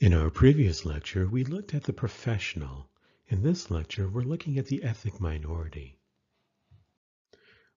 [0.00, 2.88] In our previous lecture, we looked at the professional.
[3.28, 5.98] In this lecture, we're looking at the ethnic minority.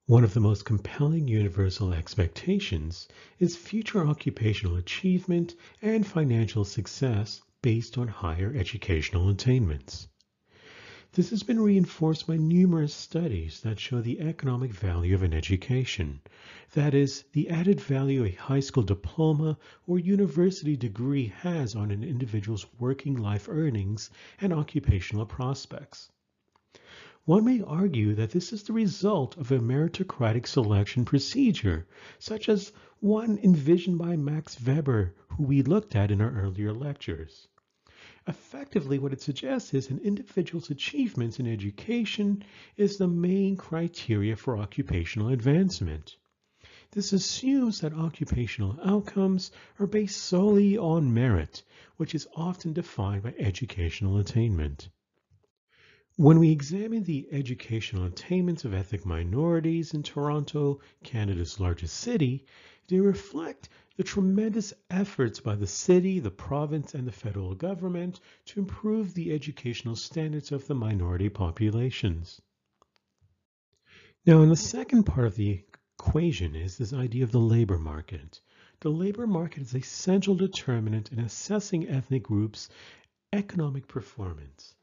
[0.06, 3.10] One of the most compelling universal expectations
[3.40, 10.08] is future occupational achievement and financial success based on higher educational attainments.
[11.16, 16.22] This has been reinforced by numerous studies that show the economic value of an education,
[16.72, 22.04] that is, the added value a high school diploma or university degree has on an
[22.04, 24.10] individual's working life earnings
[24.42, 26.10] and occupational prospects.
[27.26, 31.86] One may argue that this is the result of a meritocratic selection procedure,
[32.18, 32.72] such as
[33.02, 37.50] one envisioned by Max Weber, who we looked at in our earlier lectures.
[38.26, 42.44] Effectively, what it suggests is an individual's achievements in education
[42.78, 46.16] is the main criteria for occupational advancement.
[46.92, 51.64] This assumes that occupational outcomes are based solely on merit,
[51.98, 54.90] which is often defined by educational attainment.
[56.16, 62.46] When we examine the educational attainments of ethnic minorities in Toronto, Canada's largest city,
[62.88, 68.60] they reflect the tremendous efforts by the city, the province, and the federal government to
[68.60, 72.42] improve the educational standards of the minority populations.
[74.26, 75.64] Now, in the second part of the
[76.00, 78.42] equation is this idea of the labor market.
[78.80, 82.70] The labor market is a central determinant in assessing ethnic groups'
[83.32, 84.76] economic performance.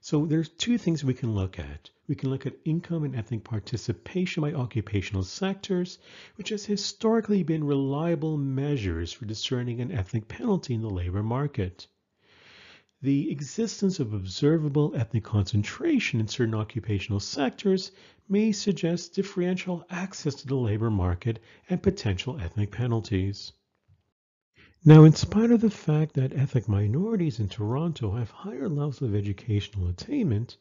[0.00, 1.90] So there's two things we can look at.
[2.06, 5.98] We can look at income and ethnic participation by occupational sectors,
[6.36, 11.88] which has historically been reliable measures for discerning an ethnic penalty in the labor market.
[13.02, 17.90] The existence of observable ethnic concentration in certain occupational sectors
[18.28, 23.52] may suggest differential access to the labor market and potential ethnic penalties.
[24.84, 29.12] Now, in spite of the fact that ethnic minorities in Toronto have higher levels of
[29.12, 30.56] educational attainment,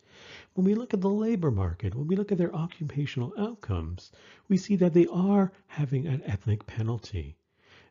[0.55, 4.11] when we look at the labor market, when we look at their occupational outcomes,
[4.47, 7.38] we see that they are having an ethnic penalty.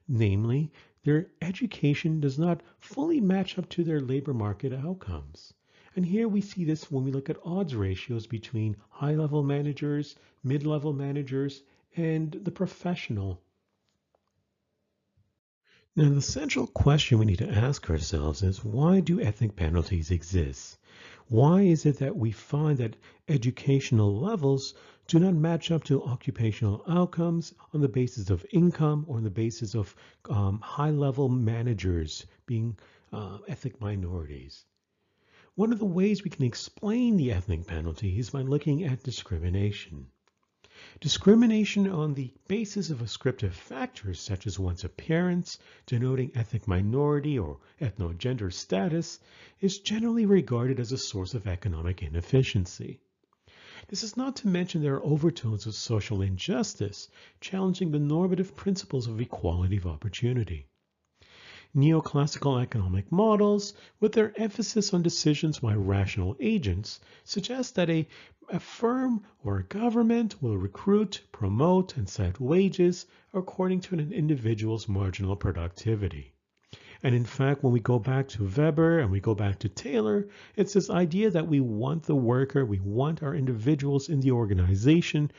[0.09, 0.73] Namely,
[1.05, 5.55] their education does not fully match up to their labor market outcomes.
[5.95, 10.93] And here we see this when we look at odds ratios between high-level managers, mid-level
[10.93, 11.63] managers,
[11.97, 13.41] and the professional
[15.99, 20.77] now, the central question we need to ask ourselves is why do ethnic penalties exist?
[21.29, 22.97] Why is it that we find that
[23.29, 24.75] educational levels
[25.07, 29.31] do not match up to occupational outcomes on the basis of income or on the
[29.31, 29.97] basis of
[30.29, 32.77] um, high level managers being
[33.11, 34.67] uh, ethnic minorities?
[35.55, 40.09] One of the ways we can explain the ethnic penalty is by looking at discrimination.
[40.99, 47.59] Discrimination on the basis of ascriptive factors such as one's appearance, denoting ethnic minority or
[47.83, 49.21] ethnogender status,
[49.61, 52.99] is generally regarded as a source of economic inefficiency.
[53.89, 57.11] This is not to mention there are overtones of social injustice,
[57.43, 60.67] challenging the normative principles of equality of opportunity.
[61.77, 68.09] Neoclassical economic models, with their emphasis on decisions by rational agents, suggest that a,
[68.49, 73.05] a firm or a government will recruit, promote, and set wages
[73.35, 76.33] according to an individual's marginal productivity.
[77.03, 80.29] And in fact, when we go back to Weber and we go back to Taylor,
[80.57, 85.31] it's this idea that we want the worker, we want our individuals in the organization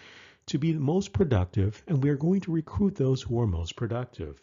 [0.46, 3.76] to be the most productive, and we are going to recruit those who are most
[3.76, 4.40] productive.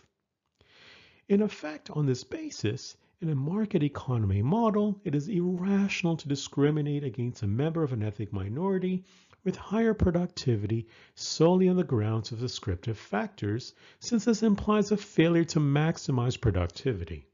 [1.27, 7.03] In effect, on this basis, in a market economy model, it is irrational to discriminate
[7.03, 9.05] against a member of an ethnic minority
[9.43, 15.45] with higher productivity solely on the grounds of descriptive factors, since this implies a failure
[15.45, 17.27] to maximize productivity.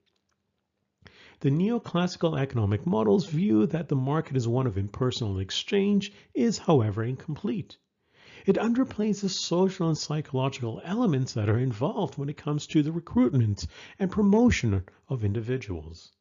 [1.41, 7.03] The neoclassical economic model's view that the market is one of impersonal exchange is, however,
[7.03, 7.77] incomplete.
[8.47, 12.93] It underplays the social and psychological elements that are involved when it comes to the
[12.93, 13.67] recruitment
[13.99, 16.12] and promotion of individuals.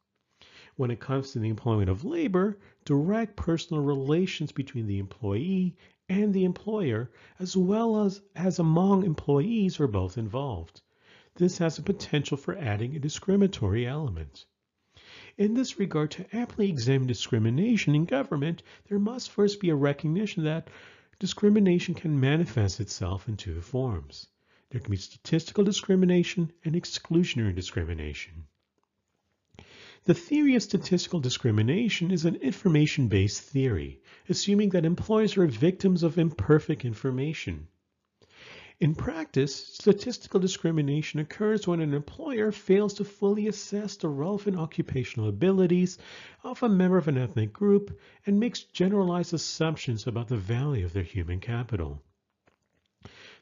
[0.76, 5.76] When it comes to the employment of labor, direct personal relations between the employee
[6.10, 10.82] and the employer, as well as, as among employees, are both involved.
[11.36, 14.46] This has a potential for adding a discriminatory element.
[15.38, 20.44] In this regard, to amply examine discrimination in government, there must first be a recognition
[20.44, 20.70] that
[21.20, 24.28] discrimination can manifest itself in two forms.
[24.70, 28.46] There can be statistical discrimination and exclusionary discrimination.
[30.06, 34.00] The theory of statistical discrimination is an information-based theory,
[34.30, 37.68] assuming that employers are victims of imperfect information.
[38.82, 45.28] In practice, statistical discrimination occurs when an employer fails to fully assess the relevant occupational
[45.28, 45.98] abilities
[46.46, 50.94] of a member of an ethnic group and makes generalized assumptions about the value of
[50.94, 52.02] their human capital.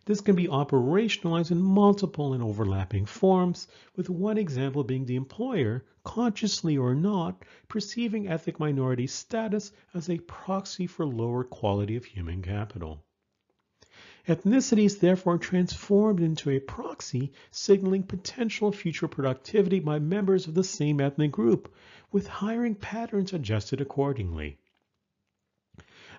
[0.06, 5.86] This can be operationalized in multiple and overlapping forms, with one example being the employer,
[6.04, 12.42] consciously or not, perceiving ethnic minority status as a proxy for lower quality of human
[12.42, 13.04] capital.
[14.28, 20.66] Ethnicity is therefore transformed into a proxy signaling potential future productivity by members of the
[20.66, 21.74] same ethnic group,
[22.12, 24.58] with hiring patterns adjusted accordingly.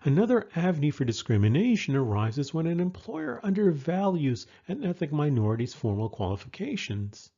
[0.05, 7.31] Another avenue for discrimination arises when an employer undervalues an ethnic minority's formal qualifications.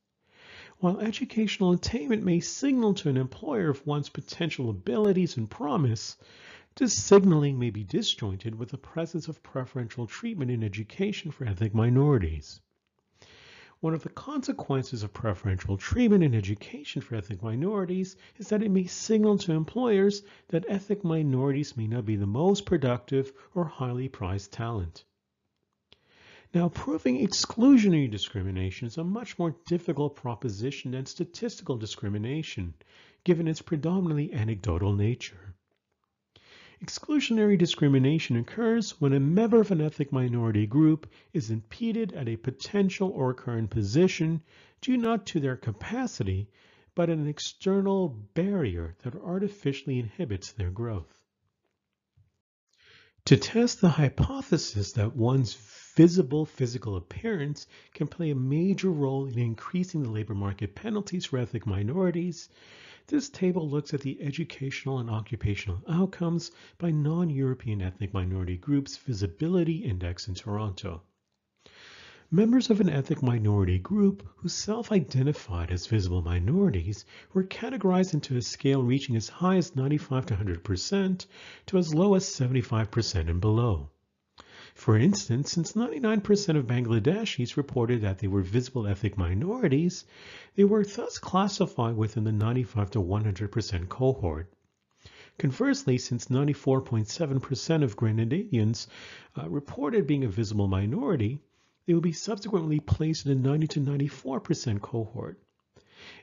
[0.77, 6.15] While educational attainment may signal to an employer of one's potential abilities and promise,
[6.75, 11.73] this signaling may be disjointed with the presence of preferential treatment in education for ethnic
[11.73, 12.61] minorities.
[13.81, 18.69] One of the consequences of preferential treatment in education for ethnic minorities is that it
[18.69, 24.07] may signal to employers that ethnic minorities may not be the most productive or highly
[24.07, 25.03] prized talent.
[26.53, 32.75] Now, proving exclusionary discrimination is a much more difficult proposition than statistical discrimination,
[33.23, 35.50] given its predominantly anecdotal nature.
[36.83, 42.37] Exclusionary discrimination occurs when a member of an ethnic minority group is impeded at a
[42.37, 44.41] potential or current position
[44.81, 46.49] due not to their capacity,
[46.95, 51.21] but an external barrier that artificially inhibits their growth.
[53.25, 55.53] To test the hypothesis that one's
[55.95, 61.37] visible physical appearance can play a major role in increasing the labor market penalties for
[61.37, 62.49] ethnic minorities,
[63.11, 69.83] this table looks at the educational and occupational outcomes by non-European ethnic minority groups Visibility
[69.83, 71.03] Index in Toronto.
[72.31, 77.03] Members of an ethnic minority group who self-identified as visible minorities
[77.33, 81.25] were categorized into a scale reaching as high as 95 to 100%
[81.65, 83.89] to as low as 75% and below.
[84.73, 90.05] For instance, since 99% of Bangladeshis reported that they were visible ethnic minorities,
[90.55, 94.51] they were thus classified within the 95 to 100% cohort.
[95.37, 98.87] Conversely, since 94.7% of Grenadians
[99.37, 101.41] uh, reported being a visible minority,
[101.85, 105.39] they will be subsequently placed in the 90 to 94% cohort.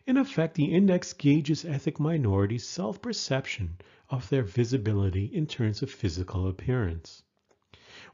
[0.06, 3.76] In effect, the index gauges ethnic minorities' self-perception
[4.08, 7.22] of their visibility in terms of physical appearance.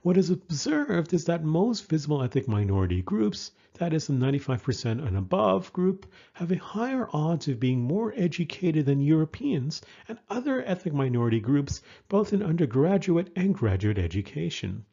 [0.04, 5.16] What is observed is that most visible ethnic minority groups, that is the 95% and
[5.16, 6.04] above group,
[6.34, 11.80] have a higher odds of being more educated than Europeans and other ethnic minority groups,
[12.10, 14.84] both in undergraduate and graduate education.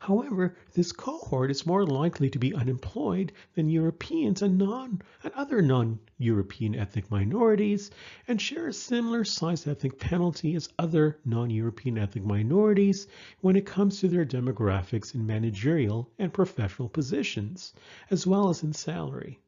[0.00, 5.62] However, this cohort is more likely to be unemployed than Europeans and, non, and other
[5.62, 7.92] non-European ethnic minorities
[8.26, 13.06] and share a similar size ethnic penalty as other non-European ethnic minorities
[13.40, 17.72] when it comes to their demographics in managerial and professional positions,
[18.10, 19.38] as well as in salary.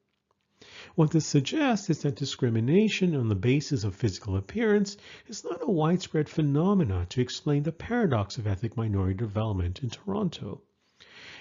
[0.97, 4.97] What this suggests is that discrimination on the basis of physical appearance
[5.27, 10.63] is not a widespread phenomenon to explain the paradox of ethnic minority development in Toronto.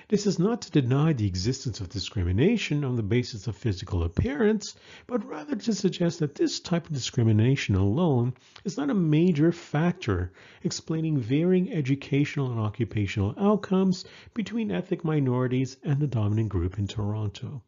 [0.08, 4.75] This is not to deny the existence of discrimination on the basis of physical appearance,
[5.06, 10.33] but rather to suggest that this type of discrimination alone is not a major factor
[10.64, 14.04] explaining varying educational and occupational outcomes
[14.35, 17.62] between ethnic minorities and the dominant group in Toronto.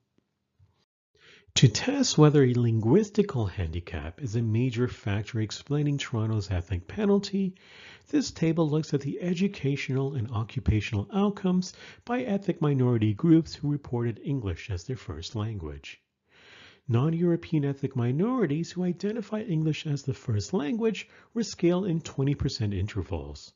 [1.58, 7.56] To test whether a linguistical handicap is a major factor explaining Toronto's ethnic penalty,
[8.10, 11.72] this table looks at the educational and occupational outcomes
[12.04, 16.00] by ethnic minority groups who reported English as their first language.
[16.86, 23.52] Non-European ethnic minorities who identify English as the first language were scaled in 20% intervals.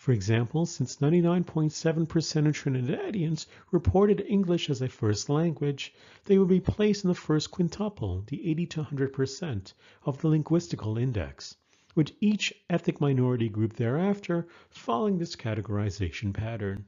[0.00, 5.92] For example, since 99.7% of Trinidadians reported English as a first language,
[6.24, 9.74] they would be placed in the first quintuple, the 80 to 100%
[10.06, 11.54] of the linguistical index,
[11.94, 16.86] with each ethnic minority group thereafter following this categorization pattern.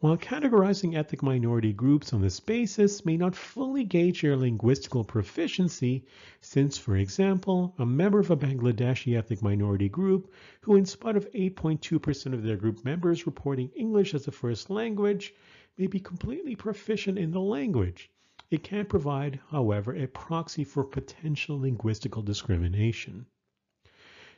[0.00, 6.04] While categorizing ethnic minority groups on this basis may not fully gauge their linguistical proficiency,
[6.42, 11.32] since, for example, a member of a Bangladeshi ethnic minority group who, in spite of
[11.32, 15.32] 8.2% of their group members reporting English as a first language,
[15.78, 18.10] may be completely proficient in the language.
[18.50, 23.24] It can provide, however, a proxy for potential linguistical discrimination.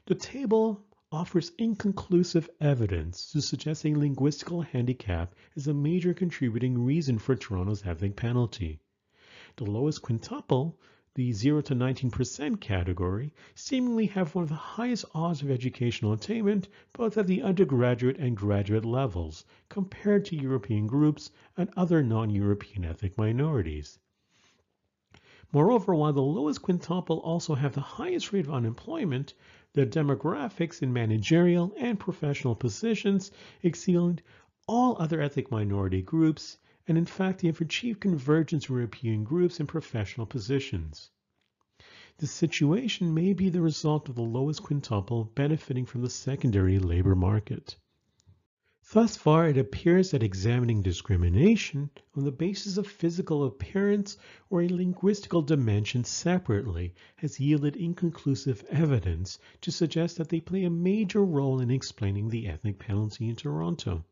[0.06, 7.18] The table offers inconclusive evidence to suggest a linguistical handicap is a major contributing reason
[7.18, 8.78] for Toronto's ethnic penalty.
[9.56, 10.78] The lowest quintuple,
[11.14, 16.68] the 0 to 19% category, seemingly have one of the highest odds of educational attainment
[16.92, 23.16] both at the undergraduate and graduate levels compared to European groups and other non-European ethnic
[23.16, 23.98] minorities.
[25.50, 29.33] Moreover, while the lowest quintuple also have the highest rate of unemployment,
[29.73, 33.31] their demographics in managerial and professional positions
[33.62, 34.23] exceed
[34.67, 39.59] all other ethnic minority groups, and in fact they have achieved convergence in European groups
[39.59, 41.11] in professional positions.
[42.19, 47.14] This situation may be the result of the lowest quintuple benefiting from the secondary labor
[47.14, 47.76] market.
[48.90, 54.16] Thus far, it appears that examining discrimination on the basis of physical appearance
[54.49, 60.71] or a linguistical dimension separately has yielded inconclusive evidence to suggest that they play a
[60.71, 64.07] major role in explaining the ethnic penalty in Toronto.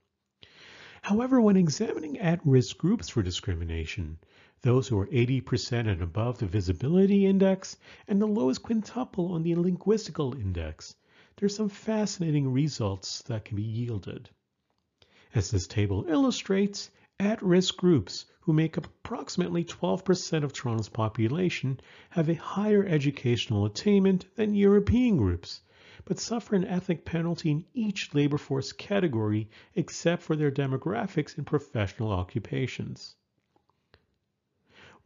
[1.00, 4.18] However, when examining at-risk groups for discrimination,
[4.61, 9.54] those who are 80% and above the visibility index and the lowest quintuple on the
[9.54, 10.95] linguistical index,
[11.37, 14.28] there are some fascinating results that can be yielded.
[15.35, 21.80] As this table illustrates, at-risk groups, who make up approximately 12% of Toronto's population,
[22.11, 25.62] have a higher educational attainment than European groups,
[26.04, 31.45] but suffer an ethnic penalty in each labor force category except for their demographics and
[31.45, 33.16] professional occupations.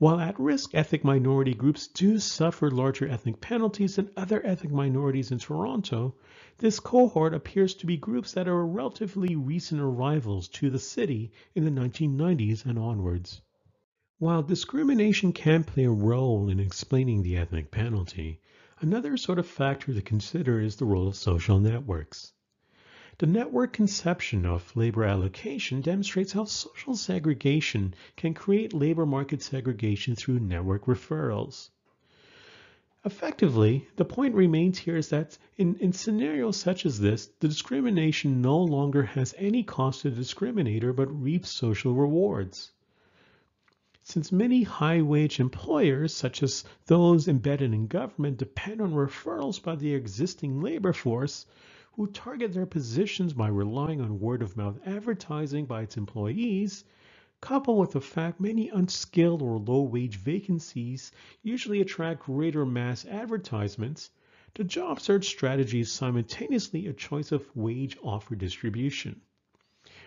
[0.00, 5.38] While at-risk ethnic minority groups do suffer larger ethnic penalties than other ethnic minorities in
[5.38, 6.14] Toronto,
[6.57, 11.66] this cohort appears to be groups that are relatively recent arrivals to the city in
[11.66, 13.42] the 1990s and onwards.
[14.16, 18.40] While discrimination can play a role in explaining the ethnic penalty,
[18.80, 22.33] another sort of factor to consider is the role of social networks.
[23.21, 30.17] The network conception of labor allocation demonstrates how social segregation can create labor market segregation
[30.17, 31.69] through network referrals.
[33.05, 38.41] Effectively, the point remains here is that in, in scenarios such as this, the discrimination
[38.41, 42.73] no longer has any cost to the discriminator but reaps social rewards.
[44.03, 49.93] Since many high-wage employers, such as those embedded in government, depend on referrals by the
[49.93, 51.45] existing labor force,
[51.92, 56.85] who target their positions by relying on word-of-mouth advertising by its employees,
[57.40, 61.11] coupled with the fact many unskilled or low-wage vacancies
[61.42, 64.11] usually attract greater mass advertisements,
[64.54, 69.20] the job search strategy is simultaneously a choice of wage offer distribution.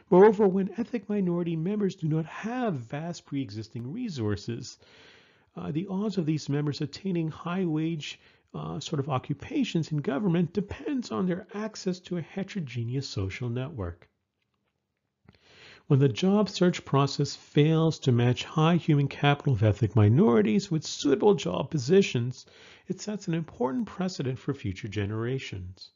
[0.10, 4.78] Moreover, when ethnic minority members do not have vast pre-existing resources,
[5.56, 8.20] uh, the odds of these members attaining high wage
[8.54, 14.08] uh, sort of occupations in government depends on their access to a heterogeneous social network.
[15.88, 20.86] When the job search process fails to match high human capital of ethnic minorities with
[20.86, 22.46] suitable job positions,
[22.88, 25.92] it sets an important precedent for future generations.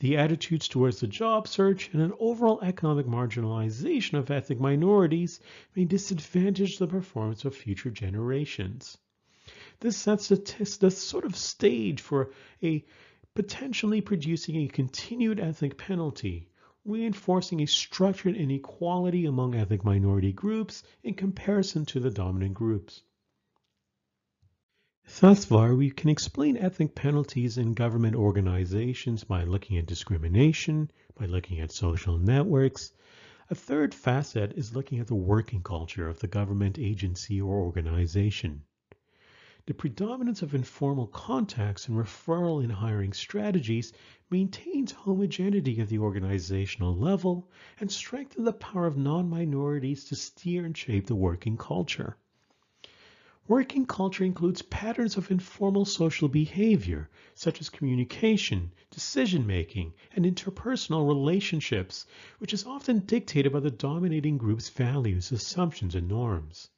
[0.00, 5.40] The attitudes towards the job search and an overall economic marginalization of ethnic minorities
[5.74, 8.98] may disadvantage the performance of future generations.
[9.80, 10.36] This sets the,
[10.80, 12.84] the sort of stage for a
[13.34, 16.48] potentially producing a continued ethnic penalty,
[16.84, 23.02] reinforcing a structured inequality among ethnic minority groups in comparison to the dominant groups.
[25.20, 31.26] Thus far, we can explain ethnic penalties in government organizations by looking at discrimination, by
[31.26, 32.92] looking at social networks.
[33.50, 38.62] A third facet is looking at the working culture of the government agency or organization.
[39.66, 43.94] The predominance of informal contacts and referral and hiring strategies
[44.28, 50.76] maintains homogeneity at the organizational level and strengthens the power of non-minorities to steer and
[50.76, 52.18] shape the working culture.
[53.48, 62.04] Working culture includes patterns of informal social behavior, such as communication, decision-making, and interpersonal relationships,
[62.38, 66.68] which is often dictated by the dominating group's values, assumptions, and norms.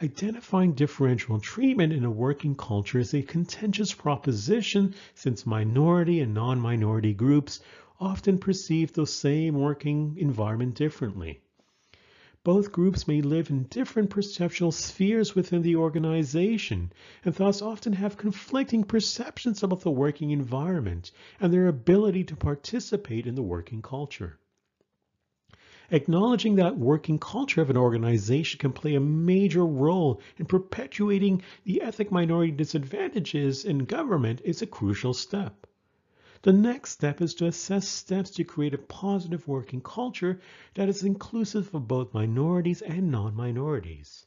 [0.00, 7.14] Identifying differential treatment in a working culture is a contentious proposition since minority and non-minority
[7.14, 7.58] groups
[7.98, 11.40] often perceive the same working environment differently.
[12.44, 16.92] Both groups may live in different perceptual spheres within the organization
[17.24, 23.26] and thus often have conflicting perceptions about the working environment and their ability to participate
[23.26, 24.38] in the working culture.
[25.90, 31.80] Acknowledging that working culture of an organization can play a major role in perpetuating the
[31.80, 35.66] ethnic minority disadvantages in government is a crucial step.
[36.42, 40.38] the next step is to assess steps to create a positive working culture
[40.74, 44.26] that is inclusive of both minorities and non-minorities.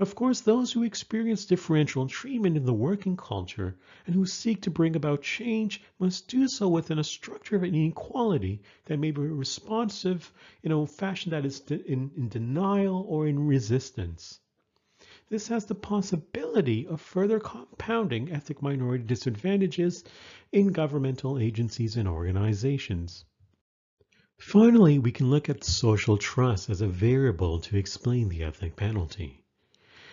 [0.00, 3.76] Of course, those who experience differential treatment in the working culture
[4.06, 8.62] and who seek to bring about change must do so within a structure of inequality
[8.86, 14.40] that may be responsive in a fashion that is in, in denial or in resistance.
[15.28, 20.02] This has the possibility of further compounding ethnic minority disadvantages
[20.50, 23.26] in governmental agencies and organizations.
[24.38, 29.39] Finally, we can look at social trust as a variable to explain the ethnic penalty.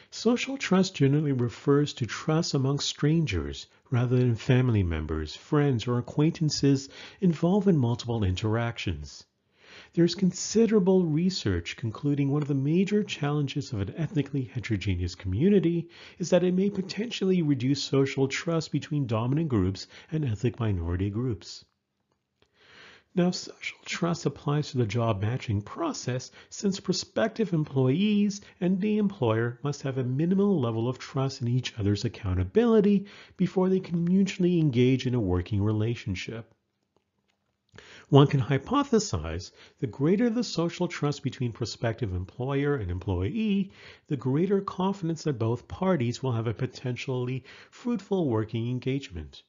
[0.09, 6.87] Social trust generally refers to trust among strangers rather than family members, friends, or acquaintances
[7.19, 9.25] involved in multiple interactions.
[9.93, 16.29] There's considerable research concluding one of the major challenges of an ethnically heterogeneous community is
[16.29, 21.65] that it may potentially reduce social trust between dominant groups and ethnic minority groups.
[23.17, 29.59] Now, social trust applies to the job matching process since prospective employees and the employer
[29.63, 34.59] must have a minimal level of trust in each other's accountability before they can mutually
[34.59, 36.53] engage in a working relationship.
[38.09, 43.71] One can hypothesize the greater the social trust between prospective employer and employee,
[44.09, 49.41] the greater confidence that both parties will have a potentially fruitful working engagement.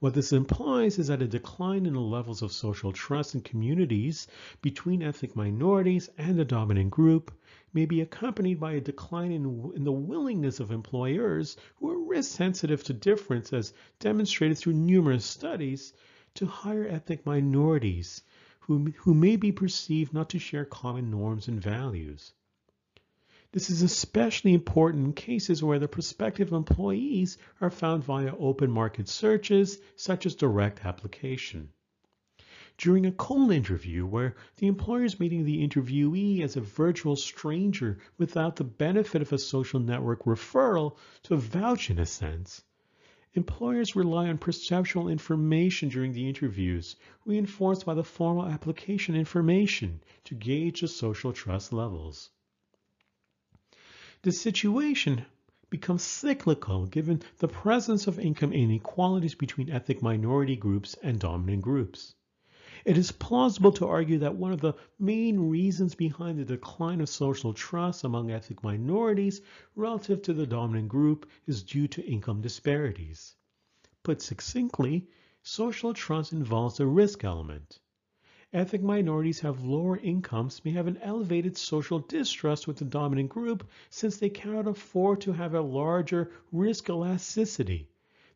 [0.00, 4.26] What this implies is that a decline in the levels of social trust in communities
[4.62, 7.30] between ethnic minorities and the dominant group
[7.74, 12.34] may be accompanied by a decline in, in the willingness of employers who are risk
[12.34, 15.92] sensitive to difference as demonstrated through numerous studies
[16.32, 18.22] to hire ethnic minorities
[18.60, 22.32] who, who may be perceived not to share common norms and values.
[23.52, 29.08] This is especially important in cases where the prospective employees are found via open market
[29.08, 31.72] searches, such as direct application.
[32.78, 37.98] During a cold interview where the employer is meeting the interviewee as a virtual stranger
[38.16, 42.62] without the benefit of a social network referral to vouch in a sense,
[43.34, 50.36] employers rely on perceptual information during the interviews, reinforced by the formal application information to
[50.36, 52.30] gauge the social trust levels.
[54.22, 55.24] The situation
[55.70, 62.14] becomes cyclical given the presence of income inequalities between ethnic minority groups and dominant groups.
[62.84, 67.08] It is plausible to argue that one of the main reasons behind the decline of
[67.08, 69.40] social trust among ethnic minorities
[69.74, 73.36] relative to the dominant group is due to income disparities.
[74.02, 75.08] Put succinctly,
[75.42, 77.80] social trust involves a risk element
[78.52, 83.64] ethnic minorities have lower incomes may have an elevated social distrust with the dominant group
[83.90, 87.88] since they cannot afford to have a larger risk elasticity.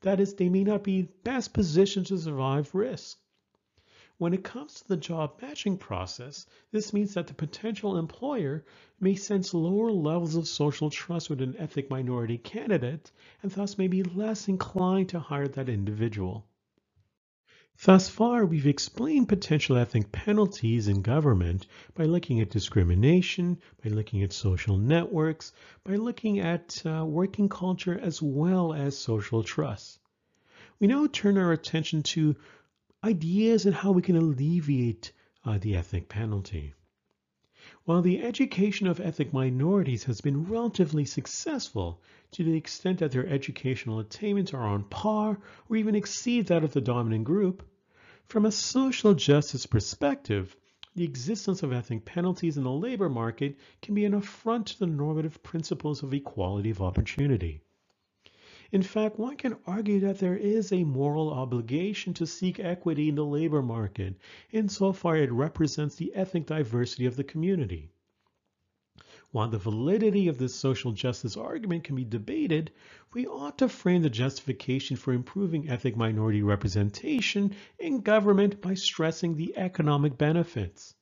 [0.02, 3.18] That is, they may not be best positioned to survive risk.
[4.16, 8.64] When it comes to the job matching process, this means that the potential employer
[9.00, 13.10] may sense lower levels of social trust with an ethnic minority candidate
[13.42, 16.46] and thus may be less inclined to hire that individual.
[17.82, 24.22] Thus far, we've explained potential ethnic penalties in government by looking at discrimination, by looking
[24.22, 29.98] at social networks, by looking at uh, working culture as well as social trust.
[30.78, 32.36] We now turn our attention to
[33.02, 35.12] ideas and how we can alleviate
[35.44, 36.74] uh, the ethnic penalty.
[37.86, 43.26] While the education of ethnic minorities has been relatively successful to the extent that their
[43.26, 47.68] educational attainments are on par or even exceed that of the dominant group,
[48.26, 50.56] from a social justice perspective,
[50.94, 54.86] the existence of ethnic penalties in the labor market can be an affront to the
[54.86, 57.60] normative principles of equality of opportunity.
[58.74, 63.14] In fact, one can argue that there is a moral obligation to seek equity in
[63.14, 64.16] the labor market,
[64.50, 67.92] insofar it represents the ethnic diversity of the community.
[69.30, 72.72] While the validity of this social justice argument can be debated,
[73.12, 79.36] we ought to frame the justification for improving ethnic minority representation in government by stressing
[79.36, 80.96] the economic benefits.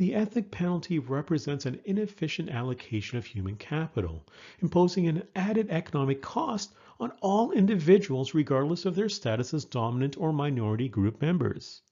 [0.00, 4.24] The ethnic penalty represents an inefficient allocation of human capital,
[4.60, 10.32] imposing an added economic cost on all individuals regardless of their status as dominant or
[10.32, 11.82] minority group members.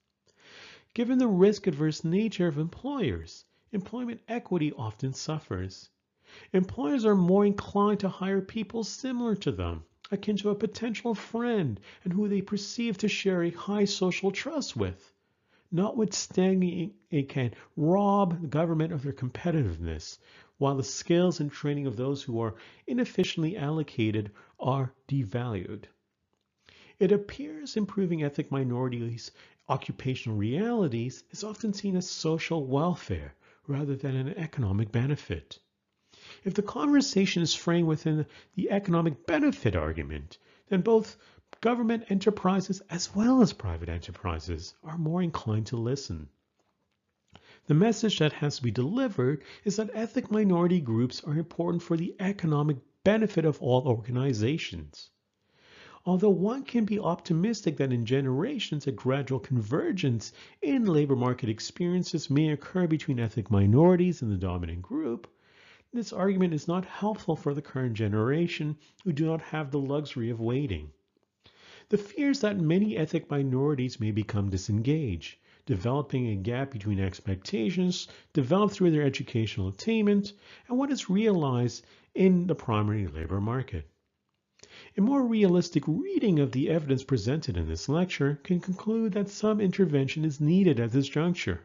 [0.95, 5.91] Given the risk-averse nature of employers, employment equity often suffers.
[6.51, 11.79] Employers are more inclined to hire people similar to them, akin to a potential friend
[12.03, 15.13] and who they perceive to share a high social trust with
[15.71, 20.17] notwithstanding it can rob the government of their competitiveness,
[20.57, 22.55] while the skills and training of those who are
[22.87, 25.85] inefficiently allocated are devalued.
[26.99, 29.31] It appears improving ethnic minorities'
[29.69, 33.35] occupational realities is often seen as social welfare
[33.67, 35.59] rather than an economic benefit.
[36.43, 41.17] If the conversation is framed within the economic benefit argument, then both
[41.61, 46.29] government enterprises as well as private enterprises are more inclined to listen.
[47.65, 51.97] The message that has to be delivered is that ethnic minority groups are important for
[51.97, 55.09] the economic benefit of all organizations.
[56.05, 60.31] Although one can be optimistic that in generations a gradual convergence
[60.61, 65.27] in labor market experiences may occur between ethnic minorities and the dominant group,
[65.91, 70.29] this argument is not helpful for the current generation who do not have the luxury
[70.29, 70.91] of waiting.
[71.89, 78.75] The fears that many ethnic minorities may become disengaged, developing a gap between expectations developed
[78.75, 80.33] through their educational attainment
[80.67, 83.89] and what is realized in the primary labor market.
[84.97, 89.59] A more realistic reading of the evidence presented in this lecture can conclude that some
[89.59, 91.61] intervention is needed at this juncture.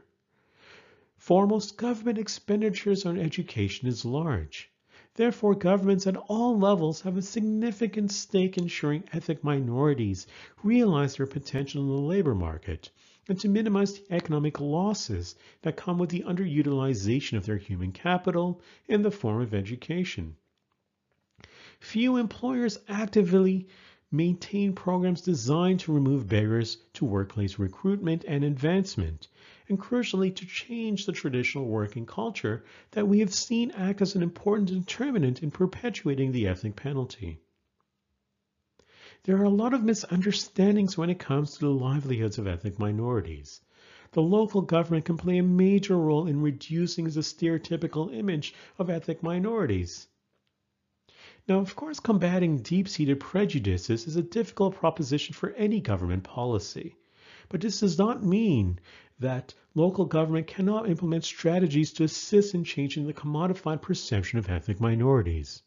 [1.18, 4.70] Foremost, government expenditures on education is large.
[5.16, 10.27] Therefore, governments at all levels have a significant stake in ensuring ethnic minorities
[10.64, 12.90] realize their potential in the labor market
[13.29, 18.61] and to minimize the economic losses that come with the underutilization of their human capital
[18.88, 20.35] in the form of education.
[21.79, 23.68] Few employers actively
[24.16, 29.27] maintain programs designed to remove barriers to workplace recruitment and advancement,
[29.68, 34.22] and crucially to change the traditional working culture that we have seen act as an
[34.22, 37.40] important determinant in perpetuating the ethnic penalty.
[39.24, 43.61] There are a lot of misunderstandings when it comes to the livelihoods of ethnic minorities.
[44.12, 49.22] The local government can play a major role in reducing the stereotypical image of ethnic
[49.22, 50.07] minorities.
[51.46, 56.96] Now, of course, combating deep-seated prejudices is a difficult proposition for any government policy.
[57.50, 58.78] But this does not mean
[59.20, 64.80] that local government cannot implement strategies to assist in changing the commodified perception of ethnic
[64.80, 65.62] minorities.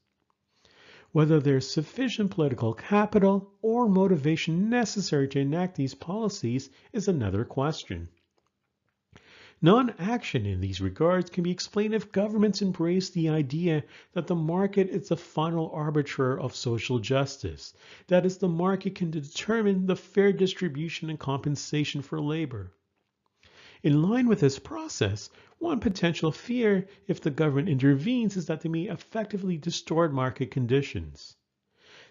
[1.12, 8.10] Whether there's sufficient political capital or motivation necessary to enact these policies is another question.
[9.60, 14.90] Non-action in these regards can be explained if governments embrace the idea that the market
[14.90, 17.74] is the final arbiter of social justice.
[18.06, 22.72] That is, the market can determine the fair distribution and compensation for labor.
[23.82, 28.70] In line with this process, one potential fear if the government intervenes is that they
[28.70, 31.37] may effectively distort market conditions.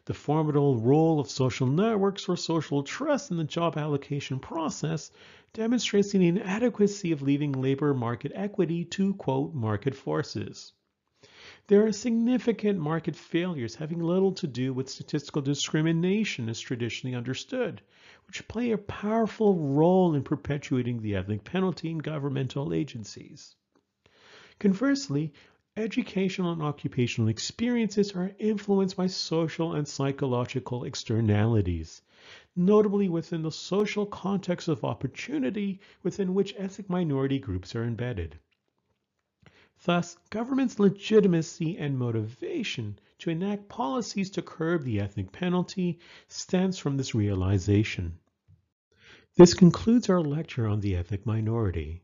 [0.07, 5.11] The formidable role of social networks or social trust in the job allocation process
[5.53, 10.73] demonstrates the inadequacy of leaving labor market equity to, quote, market forces.
[11.67, 17.83] There are significant market failures having little to do with statistical discrimination as traditionally understood,
[18.29, 23.57] which play a powerful role in perpetuating the ethnic penalty in governmental agencies.
[24.61, 25.33] Conversely,
[25.79, 32.01] Educational and occupational experiences are influenced by social and psychological externalities,
[32.57, 38.39] notably within the social context of opportunity within which ethnic minority groups are embedded.
[39.85, 46.97] Thus, government's legitimacy and motivation to enact policies to curb the ethnic penalty stems from
[46.97, 48.19] this realization.
[49.37, 52.03] This concludes our lecture on the ethnic minority.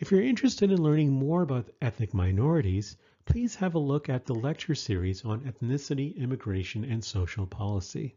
[0.00, 4.34] If you're interested in learning more about ethnic minorities, please have a look at the
[4.34, 8.16] lecture series on ethnicity, immigration, and social policy.